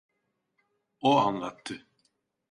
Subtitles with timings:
[1.01, 1.87] O anlattı…